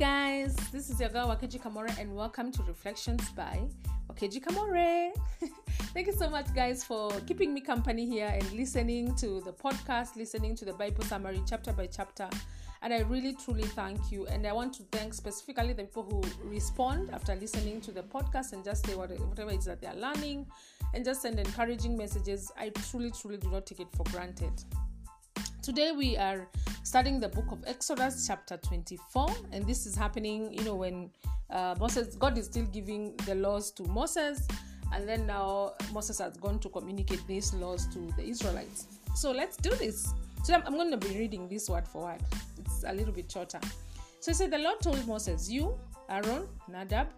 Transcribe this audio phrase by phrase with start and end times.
[0.00, 3.60] guys, this is your girl Wakeji Kamore, and welcome to Reflections by
[4.08, 5.12] Wakeji Kamore.
[5.92, 10.16] Thank you so much, guys, for keeping me company here and listening to the podcast,
[10.16, 12.30] listening to the Bible summary chapter by chapter.
[12.80, 14.26] And I really truly thank you.
[14.28, 18.54] And I want to thank specifically the people who respond after listening to the podcast
[18.54, 20.46] and just say whatever it is that they are learning
[20.94, 22.50] and just send encouraging messages.
[22.58, 24.64] I truly, truly do not take it for granted.
[25.62, 26.48] Today we are
[26.84, 31.10] studying the book of Exodus, chapter 24, and this is happening, you know, when
[31.50, 34.48] uh, Moses, God is still giving the laws to Moses,
[34.94, 38.86] and then now Moses has gone to communicate these laws to the Israelites.
[39.14, 40.14] So let's do this.
[40.44, 42.22] So I'm, I'm going to be reading this word for word.
[42.58, 43.60] It's a little bit shorter.
[44.20, 47.08] So he said, The Lord told Moses, You, Aaron, Nadab,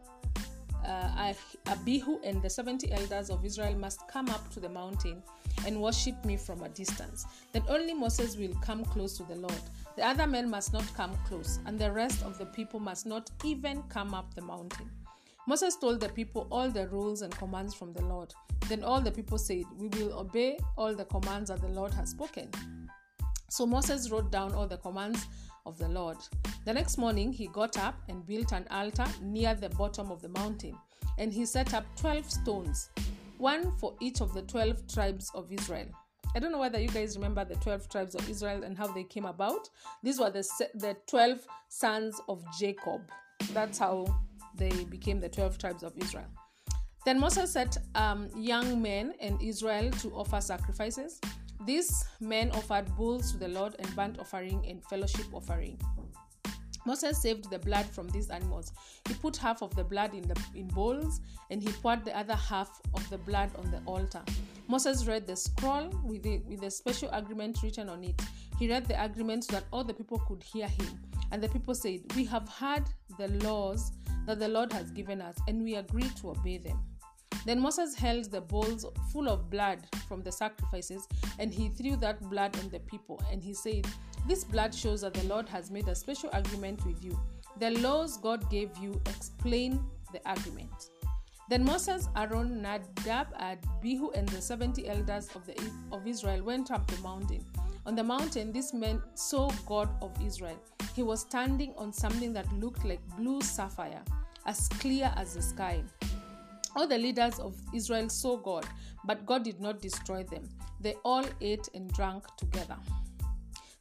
[0.87, 1.33] uh,
[1.67, 5.23] Abihu, and the 70 elders of Israel must come up to the mountain
[5.67, 7.27] and worship me from a distance.
[7.53, 9.61] Then only Moses will come close to the Lord.
[9.97, 13.31] The other men must not come close, and the rest of the people must not
[13.45, 14.91] even come up the mountain.
[15.47, 18.33] Moses told the people all the rules and commands from the Lord.
[18.69, 22.11] Then all the people said, We will obey all the commands that the Lord has
[22.11, 22.49] spoken.
[23.51, 25.27] So Moses wrote down all the commands
[25.67, 26.19] of the Lord.
[26.65, 30.29] The next morning he got up and built an altar near the bottom of the
[30.29, 30.77] mountain,
[31.19, 32.91] and he set up 12 stones
[33.43, 35.89] one for each of the 12 tribes of Israel.
[36.35, 39.03] I don't know whether you guys remember the 12 tribes of Israel and how they
[39.03, 39.69] came about.
[40.03, 43.03] These were the, the 12 sons of Jacob.
[43.53, 44.07] That's how
[44.57, 46.29] they became the 12 tribes of Israel.
[47.05, 51.21] Then Moses set um, young men in Israel to offer sacrifices.
[51.65, 55.79] These men offered bulls to the Lord and burnt offering and fellowship offering.
[56.85, 58.73] Moses saved the blood from these animals.
[59.07, 62.35] He put half of the blood in the in bowls and he poured the other
[62.35, 64.23] half of the blood on the altar.
[64.67, 68.21] Moses read the scroll with the, with a special agreement written on it.
[68.59, 71.01] He read the agreement so that all the people could hear him.
[71.31, 72.85] And the people said, "We have heard
[73.17, 73.93] the laws
[74.27, 76.81] that the Lord has given us and we agree to obey them."
[77.45, 81.07] Then Moses held the bowls full of blood from the sacrifices,
[81.39, 83.21] and he threw that blood on the people.
[83.31, 83.87] And he said,
[84.29, 87.19] This blood shows that the Lord has made a special agreement with you.
[87.59, 90.91] The laws God gave you explain the agreement.
[91.49, 95.55] Then Moses, Aaron, Nadab, Abihu, and the 70 elders of, the,
[95.91, 97.45] of Israel went up the mountain.
[97.85, 100.59] On the mountain, this man saw God of Israel.
[100.95, 104.03] He was standing on something that looked like blue sapphire,
[104.47, 105.83] as clear as the sky.
[106.75, 108.67] All the leaders of Israel saw God,
[109.05, 110.49] but God did not destroy them.
[110.81, 112.77] They all ate and drank together.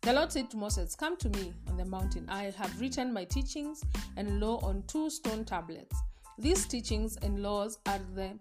[0.01, 2.27] The Lord said to Moses, Come to me on the mountain.
[2.27, 3.83] I have written my teachings
[4.17, 5.95] and law on two stone tablets.
[6.39, 8.31] These teachings and laws are, the,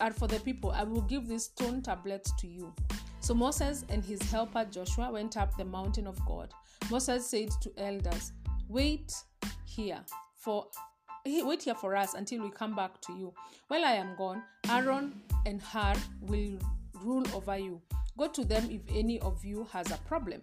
[0.00, 0.72] are for the people.
[0.72, 2.74] I will give these stone tablets to you.
[3.20, 6.52] So Moses and his helper Joshua went up the mountain of God.
[6.90, 8.32] Moses said to elders,
[8.68, 9.14] Wait
[9.64, 10.00] here,
[10.36, 10.66] for
[11.26, 13.32] wait here for us until we come back to you.
[13.68, 16.58] While I am gone, Aaron and Hur will
[17.02, 17.80] rule over you.
[18.16, 20.42] Go to them if any of you has a problem.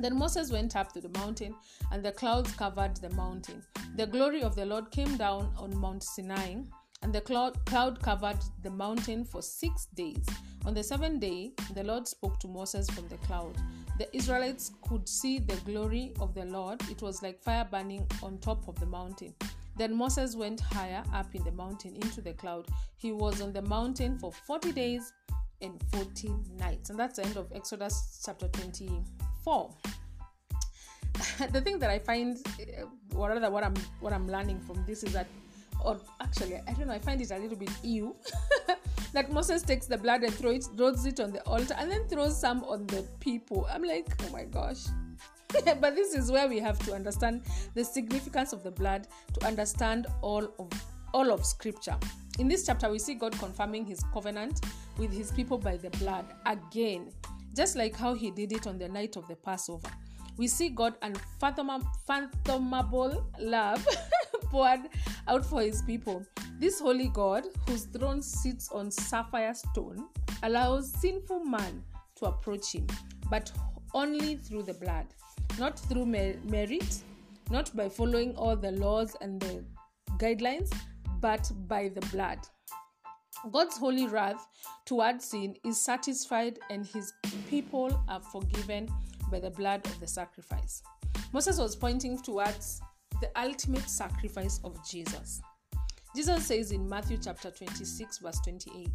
[0.00, 1.54] Then Moses went up to the mountain,
[1.92, 3.62] and the clouds covered the mountain.
[3.96, 6.56] The glory of the Lord came down on Mount Sinai,
[7.02, 7.58] and the cloud
[8.00, 10.24] covered the mountain for six days.
[10.64, 13.56] On the seventh day, the Lord spoke to Moses from the cloud.
[13.98, 16.80] The Israelites could see the glory of the Lord.
[16.90, 19.34] It was like fire burning on top of the mountain.
[19.76, 22.66] Then Moses went higher up in the mountain into the cloud.
[22.96, 25.12] He was on the mountain for 40 days
[25.60, 26.90] and 40 nights.
[26.90, 29.70] And that's the end of Exodus chapter 24.
[31.50, 32.82] the thing that I find, eh,
[33.14, 35.26] or rather what I'm what I'm learning from this is that,
[35.84, 38.16] or actually I don't know, I find it a little bit ew
[39.12, 42.38] that Moses takes the blood and it, throws it on the altar and then throws
[42.38, 43.68] some on the people.
[43.70, 44.86] I'm like, oh my gosh,
[45.80, 47.42] but this is where we have to understand
[47.74, 50.70] the significance of the blood to understand all of
[51.14, 51.96] all of scripture.
[52.38, 54.64] In this chapter we see god confirming his covenant
[54.98, 57.12] with his people by the blood again
[57.54, 59.90] just like how he did it on the night of the passover.
[60.38, 63.86] We see god unfathomable love
[64.44, 64.80] poured
[65.28, 66.24] out for his people.
[66.58, 70.08] This holy god whose throne sits on sapphire stone
[70.42, 71.84] allows sinful man
[72.16, 72.86] to approach him
[73.30, 73.52] but
[73.94, 75.06] only through the blood
[75.58, 77.02] not through merit,
[77.50, 79.64] not by following all the laws and the
[80.18, 80.72] guidelines,
[81.20, 82.38] but by the blood.
[83.50, 84.46] God's holy wrath
[84.86, 87.12] towards sin is satisfied, and his
[87.50, 88.88] people are forgiven
[89.30, 90.82] by the blood of the sacrifice.
[91.32, 92.80] Moses was pointing towards
[93.20, 95.40] the ultimate sacrifice of Jesus.
[96.14, 98.88] Jesus says in Matthew chapter 26, verse 28,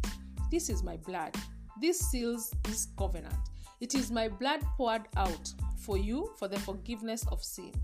[0.50, 1.34] This is my blood.
[1.80, 3.34] This seals this covenant.
[3.80, 7.76] It is my blood poured out for you for the forgiveness of sins.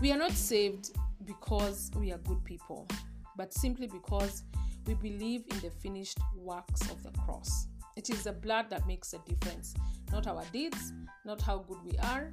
[0.00, 0.90] We are not saved
[1.24, 2.88] because we are good people,
[3.36, 4.42] but simply because
[4.86, 7.68] we believe in the finished works of the cross.
[7.96, 9.74] It is the blood that makes a difference,
[10.10, 10.92] not our deeds,
[11.24, 12.32] not how good we are.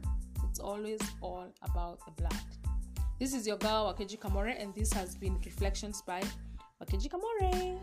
[0.49, 2.41] It's always all about the blood.
[3.19, 6.23] This is your girl Wakeji Kamore, and this has been Reflections by
[6.81, 7.79] Wakeji Kamore.